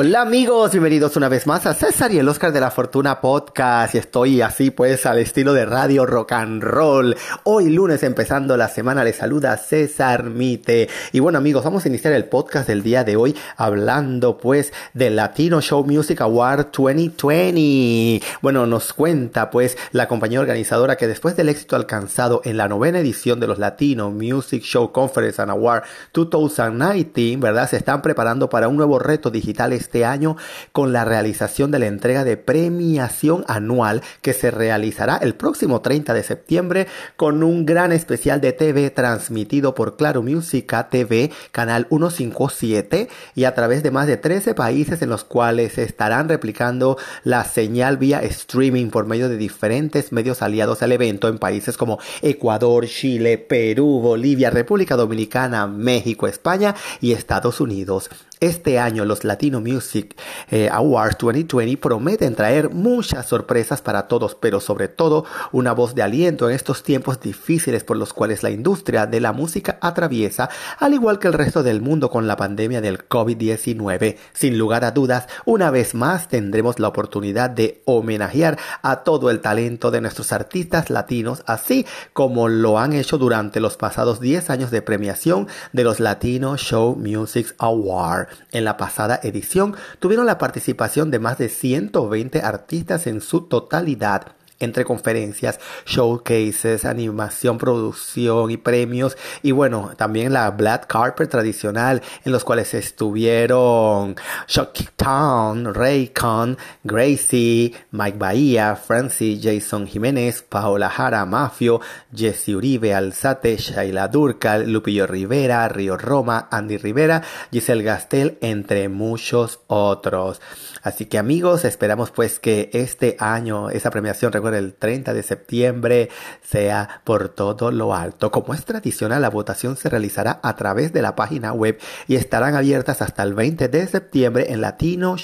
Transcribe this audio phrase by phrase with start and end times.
[0.00, 3.96] Hola amigos, bienvenidos una vez más a César y el Oscar de la Fortuna Podcast.
[3.96, 7.16] Y estoy así pues al estilo de radio rock and roll.
[7.42, 10.88] Hoy lunes empezando la semana les saluda César Mite.
[11.10, 15.16] Y bueno amigos, vamos a iniciar el podcast del día de hoy hablando pues del
[15.16, 18.24] Latino Show Music Award 2020.
[18.40, 23.00] Bueno, nos cuenta pues la compañía organizadora que después del éxito alcanzado en la novena
[23.00, 27.68] edición de los Latino Music Show Conference and Award 2019, ¿verdad?
[27.68, 30.36] Se están preparando para un nuevo reto digital este año
[30.72, 36.12] con la realización de la entrega de premiación anual que se realizará el próximo 30
[36.12, 43.08] de septiembre con un gran especial de TV transmitido por Claro Música TV, canal 157
[43.34, 47.96] y a través de más de 13 países en los cuales estarán replicando la señal
[47.96, 53.38] vía streaming por medio de diferentes medios aliados al evento en países como Ecuador, Chile,
[53.38, 58.10] Perú, Bolivia, República Dominicana, México, España y Estados Unidos.
[58.40, 60.14] Este año los Latino Music
[60.50, 66.02] eh, Awards 2020 prometen traer muchas sorpresas para todos, pero sobre todo una voz de
[66.02, 70.94] aliento en estos tiempos difíciles por los cuales la industria de la música atraviesa, al
[70.94, 74.16] igual que el resto del mundo con la pandemia del COVID-19.
[74.32, 79.40] Sin lugar a dudas, una vez más tendremos la oportunidad de homenajear a todo el
[79.40, 84.70] talento de nuestros artistas latinos, así como lo han hecho durante los pasados 10 años
[84.70, 88.27] de premiación de los Latino Show Music Awards.
[88.52, 89.76] En la pasada edición.
[89.98, 97.58] Tuvieron la participación de más de 120 artistas en su totalidad entre conferencias, showcases, animación,
[97.58, 99.16] producción y premios.
[99.42, 104.16] Y bueno, también la Black Carpet tradicional en los cuales estuvieron
[104.46, 111.80] Shocky Town, Raycon, Gracie, Mike Bahía, Francis, Jason Jiménez, Paola Jara, Mafio,
[112.14, 119.60] Jesse Uribe, Alzate, Shaila Durcal, Lupillo Rivera, Río Roma, Andy Rivera, Giselle Gastel, entre muchos
[119.66, 120.40] otros.
[120.82, 126.08] Así que amigos, esperamos pues que este año esa premiación, recuerden, el 30 de septiembre
[126.42, 128.30] sea por todo lo alto.
[128.30, 132.54] Como es tradicional, la votación se realizará a través de la página web y estarán
[132.54, 135.16] abiertas hasta el 20 de septiembre en Latino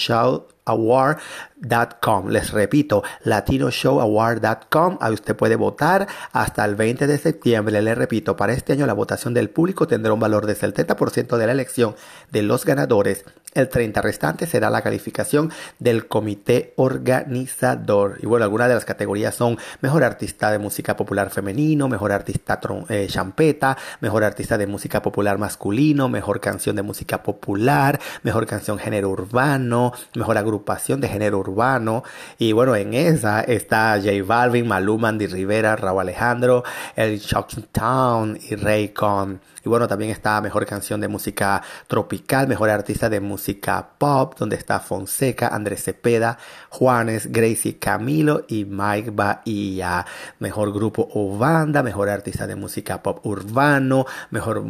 [0.67, 2.29] Award.com.
[2.29, 4.99] Les repito, latinoshowaward.com.
[5.01, 7.83] Ahí usted puede votar hasta el 20 de septiembre.
[7.83, 11.47] Les repito, para este año la votación del público tendrá un valor de 70% de
[11.47, 11.95] la elección
[12.33, 13.25] de los ganadores.
[13.55, 18.19] El 30 restante será la calificación del comité organizador.
[18.21, 22.61] Y bueno, algunas de las categorías son mejor artista de música popular femenino, mejor artista
[22.89, 28.77] eh, champeta, mejor artista de música popular masculino, mejor canción de música popular, mejor canción
[28.77, 30.54] género urbano, mejor agrupación
[31.01, 32.03] de género urbano.
[32.39, 36.65] Y bueno, en esa está J Balvin, Maluma, Andy Rivera, Raúl Alejandro,
[36.97, 39.41] El Shocking Town y Raycon.
[39.65, 44.57] Y bueno, también está Mejor Canción de Música Tropical, Mejor Artista de Música Pop, donde
[44.57, 46.39] está Fonseca, Andrés Cepeda,
[46.69, 50.05] Juanes, Gracie Camilo y Mike Bahía.
[50.39, 54.63] Mejor Grupo o Banda, Mejor Artista de Música Pop Urbano, Mejor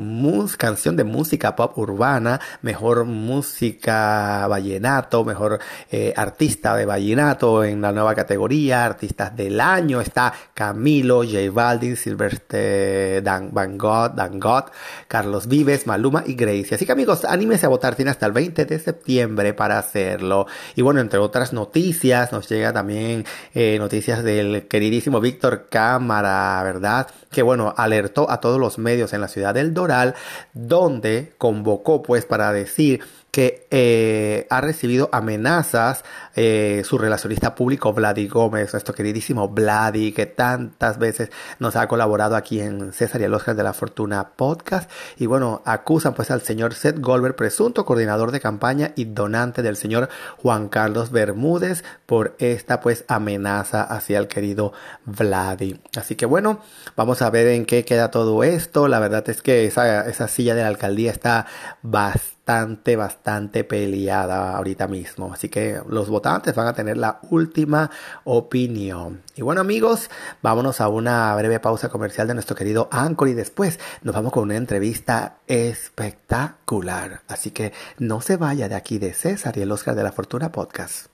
[0.57, 5.59] Canción de Música Pop Urbana, Mejor Música Vallenato, Mejor
[5.91, 11.97] eh, Artista de Vallenato en la nueva categoría, Artistas del Año, está Camilo, J Balvin,
[11.97, 14.71] Silvestre Dan, Van Gogh, Dan Gogh,
[15.09, 16.75] Carlos Vives, Maluma y Gracie.
[16.75, 20.47] Así que amigos, anímese a votar, tiene hasta el 20 de septiembre para hacerlo.
[20.75, 23.25] Y bueno, entre otras noticias, nos llega también
[23.55, 27.09] eh, noticias del queridísimo Víctor Cámara, ¿verdad?
[27.31, 30.15] Que bueno, alertó a todos los medios en la ciudad del Doral,
[30.53, 33.01] donde convocó pues para decir
[33.35, 36.05] que eh, ha recibido amenazas
[36.37, 42.37] eh, su relacionista público Vladi Gómez, nuestro queridísimo Vladi, que tantas veces nos ha colaborado
[42.37, 44.89] aquí en César y el Oscar de la Fortuna podcast.
[45.19, 49.77] Y bueno, acusan pues al señor Seth Goldberg, presunto coordinador de campaña y donante del
[49.77, 54.73] señor Juan Carlos Bermúdez, por esta pues amenaza hacia el querido
[55.07, 55.81] Vladi.
[55.97, 56.61] Así que bueno,
[56.95, 58.87] vamos a ver en qué queda todo esto.
[58.87, 61.47] La verdad es que esa, esa silla de la alcaldía está
[61.83, 65.33] bastante bastante, bastante peleada ahorita mismo.
[65.33, 67.91] Así que los votantes van a tener la última
[68.25, 69.23] opinión.
[69.35, 70.11] Y bueno amigos,
[70.43, 74.45] vámonos a una breve pausa comercial de nuestro querido Anchor y después nos vamos con
[74.45, 77.23] una entrevista espectacular.
[77.29, 80.53] Así que no se vaya de aquí de César y el Oscar de la Fortuna
[80.53, 81.14] Podcast.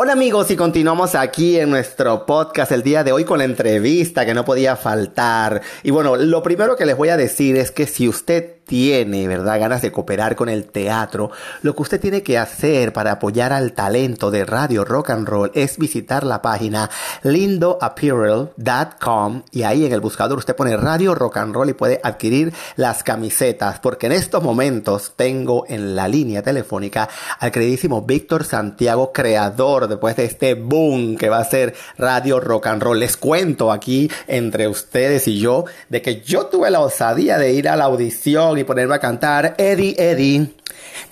[0.00, 4.24] Hola amigos y continuamos aquí en nuestro podcast el día de hoy con la entrevista
[4.24, 5.60] que no podía faltar.
[5.82, 9.58] Y bueno, lo primero que les voy a decir es que si usted tiene, ¿verdad?,
[9.58, 11.32] ganas de cooperar con el teatro,
[11.62, 15.50] lo que usted tiene que hacer para apoyar al talento de Radio Rock and Roll
[15.54, 16.90] es visitar la página
[17.22, 22.52] lindoapparel.com y ahí en el buscador usted pone Radio Rock and Roll y puede adquirir
[22.76, 27.08] las camisetas, porque en estos momentos tengo en la línea telefónica
[27.40, 32.66] al queridísimo Víctor Santiago, creador después de este boom que va a ser Radio Rock
[32.66, 33.00] and Roll.
[33.00, 37.70] Les cuento aquí entre ustedes y yo de que yo tuve la osadía de ir
[37.70, 40.54] a la audición y ponerme a cantar Eddie, Eddie,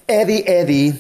[0.06, 0.94] Eddie, Eddie.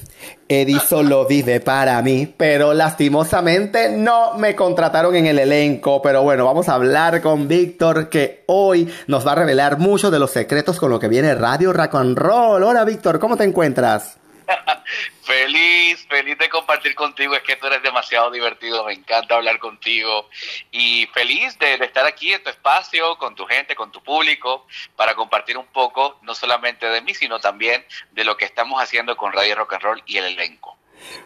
[0.48, 6.00] Eddie solo vive para mí, pero lastimosamente no me contrataron en el elenco.
[6.00, 10.20] Pero bueno, vamos a hablar con Víctor que hoy nos va a revelar muchos de
[10.20, 12.62] los secretos con lo que viene Radio Rock and Roll.
[12.62, 14.18] Hola Víctor, ¿cómo te encuentras?
[15.26, 17.34] feliz, feliz de compartir contigo.
[17.34, 20.28] Es que tú eres demasiado divertido, me encanta hablar contigo.
[20.70, 25.14] Y feliz de, estar aquí en tu espacio, con tu gente, con tu público, para
[25.14, 29.32] compartir un poco, no solamente de mí, sino también de lo que estamos haciendo con
[29.32, 30.75] Radio Rock and Roll y el elenco.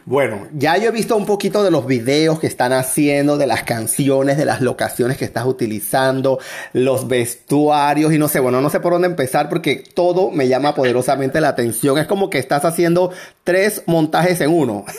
[0.04, 3.62] Bueno, ya yo he visto un poquito de los videos que están haciendo, de las
[3.62, 6.38] canciones, de las locaciones que estás utilizando,
[6.72, 10.74] los vestuarios y no sé, bueno, no sé por dónde empezar porque todo me llama
[10.74, 11.98] poderosamente la atención.
[11.98, 13.12] Es como que estás haciendo
[13.44, 14.84] tres montajes en uno.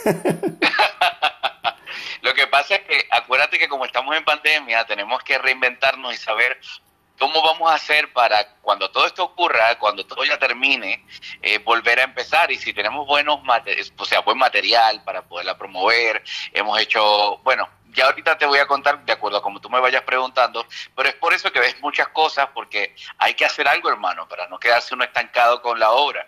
[2.21, 6.17] Lo que pasa es que acuérdate que como estamos en pandemia tenemos que reinventarnos y
[6.17, 6.57] saber
[7.21, 11.05] ¿Cómo vamos a hacer para cuando todo esto ocurra, cuando todo ya termine,
[11.43, 12.51] eh, volver a empezar?
[12.51, 13.39] Y si tenemos buenos,
[13.95, 18.65] o sea, buen material para poderla promover, hemos hecho, bueno, ya ahorita te voy a
[18.65, 20.65] contar de acuerdo a como tú me vayas preguntando,
[20.95, 24.47] pero es por eso que ves muchas cosas, porque hay que hacer algo, hermano, para
[24.47, 26.27] no quedarse uno estancado con la obra.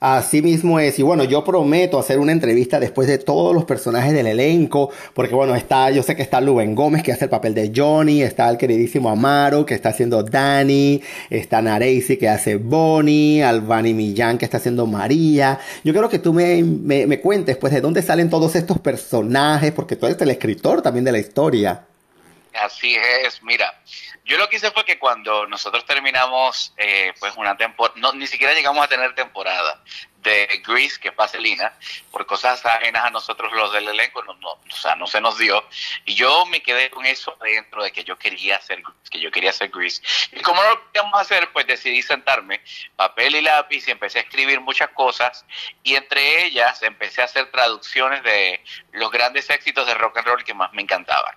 [0.00, 0.98] Así mismo es.
[0.98, 5.34] Y bueno, yo prometo hacer una entrevista después de todos los personajes del elenco, porque
[5.34, 8.48] bueno, está, yo sé que está Luben Gómez, que hace el papel de Johnny, está
[8.48, 14.46] el queridísimo Amaro, que está haciendo Danny, está Nareisi, que hace Bonnie, Albani Millán, que
[14.46, 15.60] está haciendo María.
[15.84, 19.70] Yo quiero que tú me, me, me cuentes, pues, de dónde salen todos estos personajes,
[19.72, 21.84] porque tú eres el escritor también de la historia.
[22.64, 23.66] Así es, mira,
[24.30, 28.28] yo lo que hice fue que cuando nosotros terminamos eh, pues una temporada, no, ni
[28.28, 29.82] siquiera llegamos a tener temporada
[30.22, 31.72] de Grease, que es Vaselina,
[32.12, 35.36] por cosas ajenas a nosotros los del elenco, no, no, o sea, no se nos
[35.38, 35.64] dio.
[36.04, 39.50] Y yo me quedé con eso dentro de que yo quería hacer que yo quería
[39.50, 40.00] hacer Grease.
[40.30, 42.60] Y como no lo podíamos hacer, pues decidí sentarme,
[42.94, 45.44] papel y lápiz, y empecé a escribir muchas cosas.
[45.82, 48.62] Y entre ellas empecé a hacer traducciones de
[48.92, 51.34] los grandes éxitos de rock and roll que más me encantaban.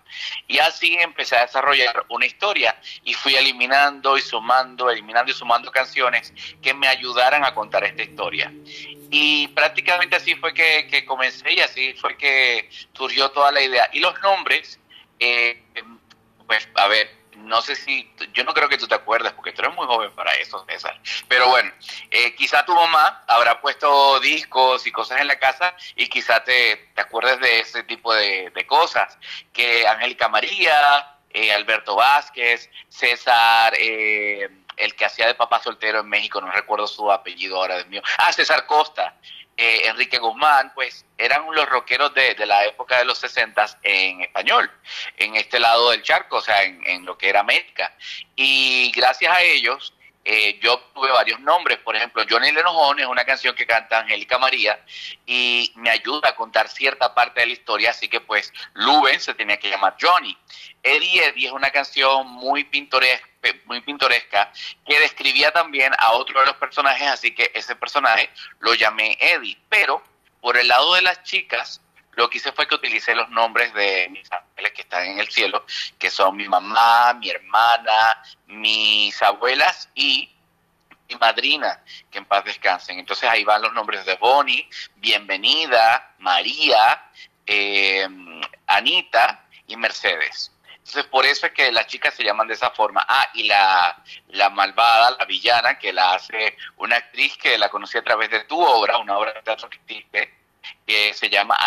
[0.47, 5.71] Y así empecé a desarrollar una historia y fui eliminando y sumando, eliminando y sumando
[5.71, 8.51] canciones que me ayudaran a contar esta historia.
[9.09, 13.89] Y prácticamente así fue que, comencé y así fue que surgió toda la idea.
[13.93, 14.79] Y los nombres,
[15.19, 15.63] eh,
[16.47, 19.61] pues a ver, no sé si, yo no creo que tú te acuerdes porque tú
[19.61, 20.99] eres muy joven para eso, César.
[21.27, 21.71] Pero bueno,
[22.09, 26.91] eh, quizá tu mamá habrá puesto discos y cosas en la casa y quizá te,
[26.95, 29.17] te acuerdes de ese tipo de, de cosas.
[29.51, 36.09] Que Angélica María, eh, Alberto Vázquez, César, eh, el que hacía de papá soltero en
[36.09, 38.01] México, no recuerdo su apellido ahora de mío.
[38.17, 39.15] Ah, César Costa,
[39.57, 44.69] eh, Enrique Guzmán, pues eran los rockeros de, la época de los 60 en español,
[45.17, 47.95] en este lado del charco, o sea, en, en lo que era América.
[48.35, 49.93] Y gracias a ellos,
[50.25, 54.37] eh, yo tuve varios nombres, por ejemplo, Johnny Lenojón es una canción que canta Angélica
[54.37, 54.79] María
[55.25, 59.33] y me ayuda a contar cierta parte de la historia, así que pues Luben se
[59.33, 60.37] tenía que llamar Johnny.
[60.83, 63.27] Eddie Eddie es una canción muy pintoresca,
[63.65, 64.51] muy pintoresca
[64.85, 69.57] que describía también a otro de los personajes, así que ese personaje lo llamé Eddie,
[69.69, 70.03] pero
[70.41, 71.81] por el lado de las chicas,
[72.15, 75.29] lo que hice fue que utilicé los nombres de mis ángeles que están en el
[75.29, 75.65] cielo,
[75.97, 80.29] que son mi mamá, mi hermana, mis abuelas y
[81.09, 82.99] mi madrina, que en paz descansen.
[82.99, 87.09] Entonces ahí van los nombres de Bonnie, Bienvenida, María,
[87.45, 88.07] eh,
[88.67, 90.52] Anita y Mercedes.
[90.85, 93.05] Entonces, por eso es que las chicas se llaman de esa forma.
[93.07, 97.97] Ah, y la, la malvada, la villana, que la hace una actriz que la conocí
[97.97, 100.33] a través de tu obra, una obra de teatro que existe,
[100.85, 101.57] que se llama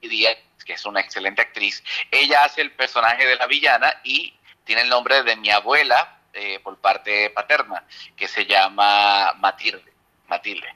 [0.00, 4.82] Díaz, que es una excelente actriz, ella hace el personaje de la villana y tiene
[4.82, 7.84] el nombre de mi abuela eh, por parte paterna,
[8.16, 9.92] que se llama Matilde.
[10.26, 10.66] Matilde.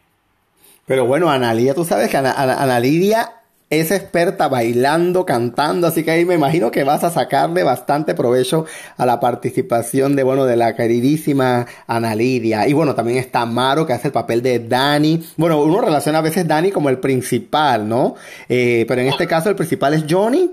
[0.87, 3.38] Pero bueno, Ana Lidia, tú sabes que Ana, Lidia
[3.70, 8.64] es experta bailando, cantando, así que ahí me imagino que vas a sacarle bastante provecho
[8.96, 12.66] a la participación de, bueno, de la queridísima Ana Lidia.
[12.66, 15.22] Y bueno, también está Maro, que hace el papel de Dani.
[15.37, 18.14] Bueno, uno relaciona a veces Dani como el principal, ¿no?
[18.48, 20.50] Eh, pero en este caso el principal es Johnny.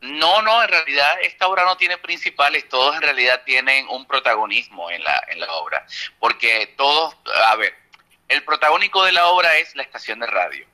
[0.00, 4.90] No, no, en realidad esta obra no tiene principales, todos en realidad tienen un protagonismo
[4.90, 5.86] en la, en la obra,
[6.18, 7.14] porque todos,
[7.46, 7.72] a ver,
[8.28, 10.66] el protagónico de la obra es la estación de radio,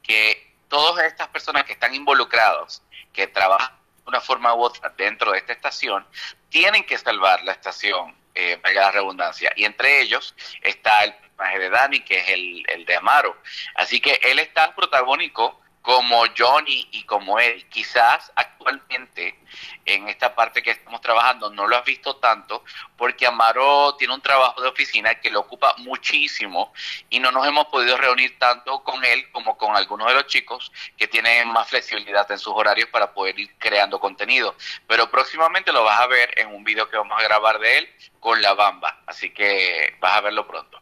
[0.00, 2.82] que todas estas personas que están involucrados,
[3.12, 6.06] que trabajan de una forma u otra dentro de esta estación,
[6.48, 9.52] tienen que salvar la estación, eh, la redundancia.
[9.56, 13.36] Y entre ellos está el personaje de Dani, que es el, el de Amaro.
[13.74, 17.66] Así que él es tan protagónico como Johnny y como él.
[17.68, 19.38] Quizás actualmente
[19.84, 22.62] en esta parte que estamos trabajando no lo has visto tanto
[22.96, 26.72] porque Amaro tiene un trabajo de oficina que lo ocupa muchísimo
[27.08, 30.70] y no nos hemos podido reunir tanto con él como con algunos de los chicos
[30.96, 34.54] que tienen más flexibilidad en sus horarios para poder ir creando contenido.
[34.86, 37.88] Pero próximamente lo vas a ver en un video que vamos a grabar de él
[38.20, 40.80] con la bamba, así que vas a verlo pronto.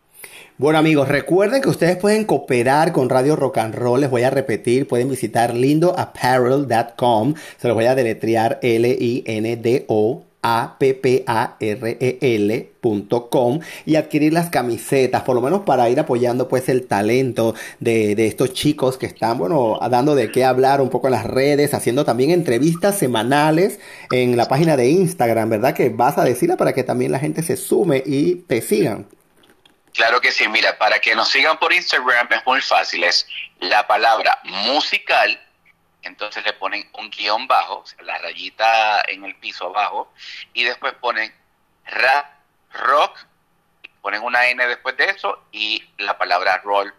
[0.58, 4.30] Bueno amigos, recuerden que ustedes pueden cooperar con Radio Rock and Roll, les voy a
[4.30, 10.22] repetir, pueden visitar lindoapparel.com, se los voy a deletrear L-I-N-D-O.
[10.48, 15.90] a p p a r e lcom y adquirir las camisetas, por lo menos para
[15.90, 20.44] ir apoyando pues el talento de, de, estos chicos que están, bueno, dando de qué
[20.44, 23.80] hablar un poco en las redes, haciendo también entrevistas semanales
[24.12, 25.74] en la página de Instagram, ¿verdad?
[25.74, 29.06] Que vas a decirla para que también la gente se sume y te sigan.
[29.96, 33.26] Claro que sí, mira, para que nos sigan por Instagram es muy fácil, es
[33.60, 35.42] la palabra musical,
[36.02, 40.12] entonces le ponen un guion bajo, la rayita en el piso abajo,
[40.52, 41.34] y después ponen
[41.86, 42.26] rap,
[42.72, 43.18] rock,
[44.02, 46.94] ponen una N después de eso y la palabra roll,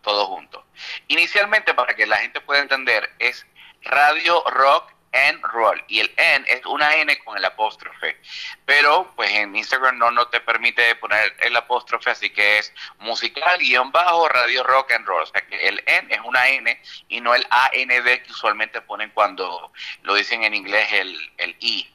[0.00, 0.64] todo junto.
[1.08, 3.44] Inicialmente, para que la gente pueda entender, es
[3.82, 5.82] radio rock and roll.
[5.88, 8.16] Y el N es una N con el apóstrofe.
[8.64, 13.58] Pero pues en Instagram no, no te permite poner el apóstrofe, así que es musical
[13.58, 15.22] guion bajo radio rock and roll.
[15.22, 19.10] O sea que el N es una N y no el AND que usualmente ponen
[19.10, 21.88] cuando lo dicen en inglés el, el I.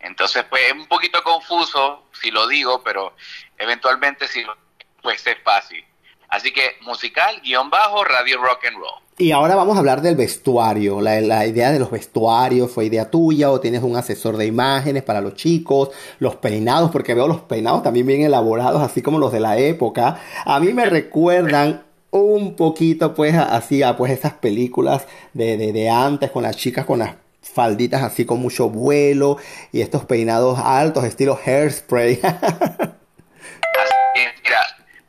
[0.00, 3.14] Entonces pues es un poquito confuso si lo digo, pero
[3.58, 4.56] eventualmente si lo
[5.02, 5.84] pues es fácil.
[6.28, 9.01] Así que musical, guion bajo, radio rock and roll.
[9.18, 11.00] Y ahora vamos a hablar del vestuario.
[11.00, 15.20] La, idea de los vestuarios fue idea tuya o tienes un asesor de imágenes para
[15.20, 19.40] los chicos, los peinados, porque veo los peinados también bien elaborados, así como los de
[19.40, 20.20] la época.
[20.44, 25.88] A mí me recuerdan un poquito pues así a pues esas películas de, de, de
[25.88, 29.38] antes con las chicas con las falditas así con mucho vuelo
[29.72, 32.20] y estos peinados altos estilo hairspray.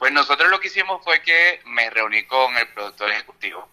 [0.04, 3.70] Pues nosotros lo que hicimos fue que me reuní con el productor ejecutivo,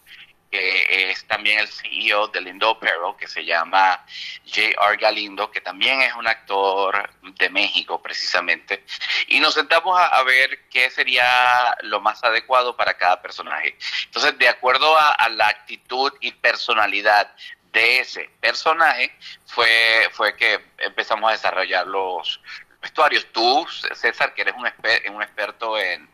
[0.50, 4.04] que es también el CEO de Lindo Apparel, que se llama
[4.44, 4.96] J.R.
[4.96, 8.84] Galindo, que también es un actor de México precisamente,
[9.28, 13.76] y nos sentamos a, ver qué sería lo más adecuado para cada personaje.
[14.06, 17.32] Entonces, de acuerdo a, la actitud y personalidad
[17.72, 19.16] de ese personaje,
[19.46, 22.40] fue, fue que empezamos a desarrollar los,
[22.80, 23.26] vestuarios.
[23.32, 26.08] Tú, César, que eres un, exper un experto en,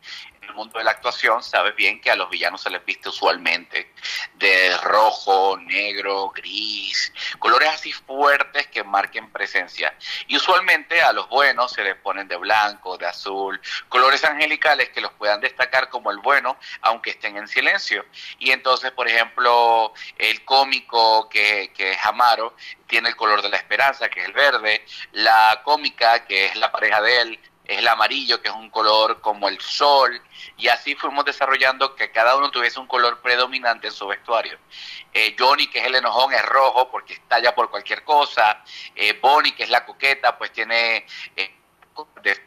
[0.47, 3.93] el mundo de la actuación, sabes bien que a los villanos se les viste usualmente
[4.35, 9.95] de rojo, negro, gris, colores así fuertes que marquen presencia.
[10.26, 15.00] Y usualmente a los buenos se les ponen de blanco, de azul, colores angelicales que
[15.00, 18.05] los puedan destacar como el bueno, aunque estén en silencio.
[18.38, 22.55] Y entonces, por ejemplo, el cómico que, que es Amaro
[22.87, 26.71] tiene el color de la esperanza, que es el verde, la cómica, que es la
[26.71, 30.21] pareja de él, es el amarillo, que es un color como el sol,
[30.57, 34.59] y así fuimos desarrollando que cada uno tuviese un color predominante en su vestuario.
[35.13, 38.63] Eh, Johnny, que es el enojón, es rojo porque estalla por cualquier cosa.
[38.95, 41.07] Eh, Bonnie, que es la coqueta, pues tiene...
[41.37, 41.55] Eh,
[42.23, 42.47] de,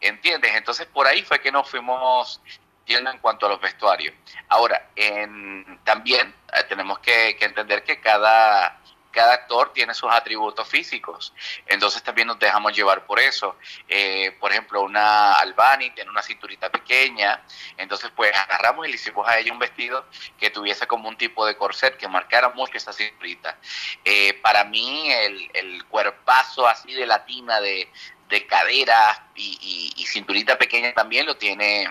[0.00, 0.54] ¿Entiendes?
[0.54, 2.40] Entonces por ahí fue que nos fuimos
[2.86, 4.14] yendo en cuanto a los vestuarios.
[4.48, 8.80] Ahora, en, también eh, tenemos que, que entender que cada
[9.14, 11.32] cada actor tiene sus atributos físicos,
[11.66, 13.56] entonces también nos dejamos llevar por eso.
[13.88, 17.42] Eh, por ejemplo, una Albani tiene una cinturita pequeña,
[17.76, 20.04] entonces pues agarramos y le hicimos a ella un vestido
[20.38, 23.56] que tuviese como un tipo de corset que marcara mucho esa cinturita.
[24.04, 27.88] Eh, para mí el, el, cuerpazo así de latina, de,
[28.28, 31.88] de cadera y, cinturita pequeña también lo tiene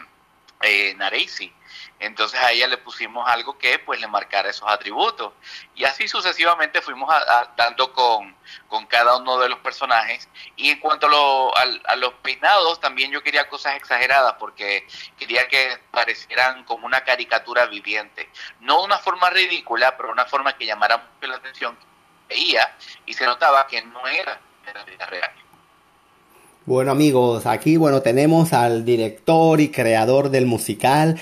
[0.61, 0.95] eh,
[1.99, 5.33] entonces a ella le pusimos algo que pues le marcara esos atributos.
[5.75, 7.13] Y así sucesivamente fuimos
[7.55, 8.35] dando con,
[8.67, 10.27] con, cada uno de los personajes.
[10.55, 14.85] Y en cuanto a, los peinados, también yo quería cosas exageradas porque
[15.17, 18.29] quería que parecieran como una caricatura viviente.
[18.59, 21.77] No una forma ridícula, pero una forma que llamara mucho la atención.
[22.27, 22.75] Veía
[23.05, 25.31] y se notaba que no era de la vida real.
[26.65, 31.19] Bueno amigos, aquí bueno tenemos al director y creador del musical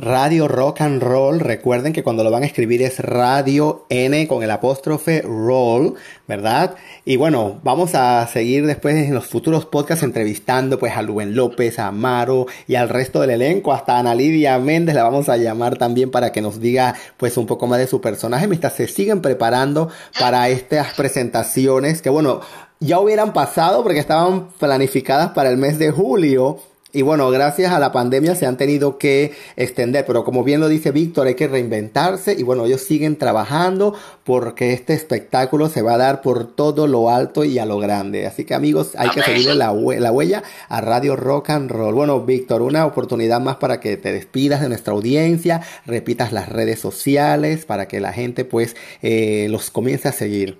[0.00, 1.40] Radio Rock and Roll.
[1.40, 5.94] Recuerden que cuando lo van a escribir es Radio N con el apóstrofe Roll,
[6.28, 6.76] ¿verdad?
[7.04, 11.80] Y bueno, vamos a seguir después en los futuros podcasts entrevistando pues a Luen López,
[11.80, 15.78] a Amaro y al resto del elenco, hasta Ana Lidia Méndez la vamos a llamar
[15.78, 19.20] también para que nos diga pues un poco más de su personaje mientras se siguen
[19.20, 19.88] preparando
[20.20, 22.40] para estas presentaciones que bueno,
[22.78, 26.60] ya hubieran pasado porque estaban planificadas para el mes de julio.
[26.90, 30.68] Y bueno, gracias a la pandemia se han tenido que extender, pero como bien lo
[30.68, 35.94] dice Víctor, hay que reinventarse y bueno, ellos siguen trabajando porque este espectáculo se va
[35.94, 38.26] a dar por todo lo alto y a lo grande.
[38.26, 41.94] Así que amigos, hay que seguirle la, la huella a Radio Rock and Roll.
[41.94, 46.80] Bueno, Víctor, una oportunidad más para que te despidas de nuestra audiencia, repitas las redes
[46.80, 50.58] sociales para que la gente pues eh, los comience a seguir.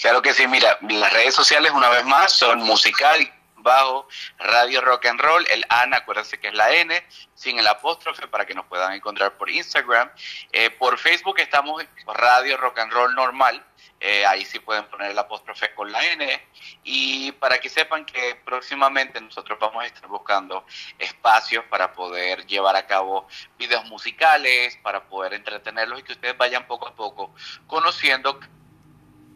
[0.00, 3.20] Claro que sí, mira, las redes sociales una vez más son musical
[3.62, 7.02] bajo Radio Rock and Roll, el ANA, acuérdense que es la N,
[7.34, 10.10] sin el apóstrofe para que nos puedan encontrar por Instagram.
[10.52, 13.64] Eh, por Facebook estamos Radio Rock and Roll normal,
[14.04, 16.48] eh, ahí sí pueden poner el apóstrofe con la N.
[16.82, 20.66] Y para que sepan que próximamente nosotros vamos a estar buscando
[20.98, 26.66] espacios para poder llevar a cabo videos musicales, para poder entretenerlos y que ustedes vayan
[26.66, 27.32] poco a poco
[27.68, 28.40] conociendo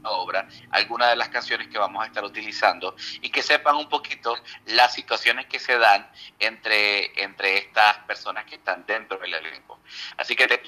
[0.05, 4.37] obra, algunas de las canciones que vamos a estar utilizando y que sepan un poquito
[4.67, 9.81] las situaciones que se dan entre, entre estas personas que están dentro del elenco.
[10.17, 10.61] Así que te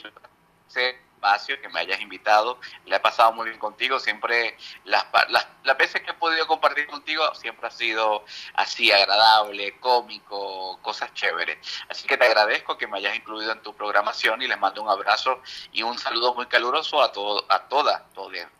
[1.19, 5.77] espacio que me hayas invitado, le he pasado muy bien contigo, siempre las, las, las
[5.77, 11.59] veces que he podido compartir contigo siempre ha sido así agradable, cómico, cosas chéveres.
[11.89, 14.89] Así que te agradezco que me hayas incluido en tu programación y les mando un
[14.89, 15.43] abrazo
[15.73, 18.58] y un saludo muy caluroso a, todo, a toda, audiencia,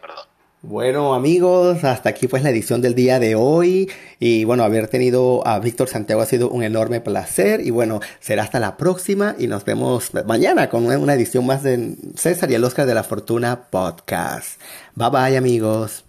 [0.00, 0.26] perdón.
[0.60, 3.88] Bueno amigos, hasta aquí pues la edición del día de hoy
[4.18, 8.42] y bueno, haber tenido a Víctor Santiago ha sido un enorme placer y bueno, será
[8.42, 12.64] hasta la próxima y nos vemos mañana con una edición más de César y el
[12.64, 14.60] Oscar de la Fortuna podcast.
[14.96, 16.04] Bye bye amigos.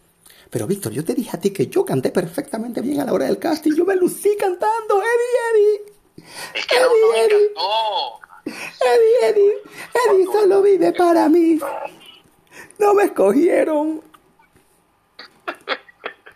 [0.50, 3.26] Pero Víctor, yo te dije a ti que yo canté perfectamente bien a la hora
[3.26, 6.26] del casting, yo me lucí cantando, Eddie, Eddie.
[6.56, 7.52] Es que Eddie, Eddie.
[8.82, 9.54] Eddie, Eddie,
[10.10, 11.60] Eddie solo vive para mí.
[12.80, 14.02] No me escogieron.